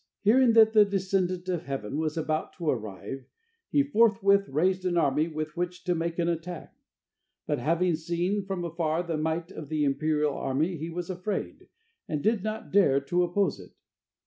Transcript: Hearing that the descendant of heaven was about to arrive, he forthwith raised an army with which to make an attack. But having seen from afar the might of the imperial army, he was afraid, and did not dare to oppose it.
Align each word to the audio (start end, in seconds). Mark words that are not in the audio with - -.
Hearing 0.21 0.53
that 0.53 0.73
the 0.73 0.83
descendant 0.83 1.47
of 1.47 1.65
heaven 1.65 1.95
was 1.99 2.17
about 2.17 2.53
to 2.53 2.67
arrive, 2.67 3.23
he 3.69 3.83
forthwith 3.83 4.49
raised 4.49 4.83
an 4.83 4.97
army 4.97 5.27
with 5.27 5.55
which 5.55 5.83
to 5.83 5.93
make 5.93 6.17
an 6.17 6.27
attack. 6.27 6.75
But 7.45 7.59
having 7.59 7.95
seen 7.95 8.43
from 8.47 8.65
afar 8.65 9.03
the 9.03 9.19
might 9.19 9.51
of 9.51 9.69
the 9.69 9.83
imperial 9.83 10.33
army, 10.33 10.75
he 10.75 10.89
was 10.89 11.11
afraid, 11.11 11.67
and 12.07 12.23
did 12.23 12.41
not 12.43 12.71
dare 12.71 12.99
to 13.01 13.21
oppose 13.21 13.59
it. 13.59 13.73